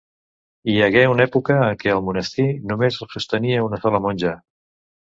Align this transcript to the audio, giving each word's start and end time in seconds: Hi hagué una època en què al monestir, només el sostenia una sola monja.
Hi 0.73 0.77
hagué 0.85 1.03
una 1.11 1.27
època 1.29 1.57
en 1.65 1.77
què 1.83 1.93
al 1.97 2.03
monestir, 2.09 2.49
només 2.73 3.01
el 3.07 3.13
sostenia 3.19 3.65
una 3.71 3.85
sola 3.87 4.07
monja. 4.09 4.39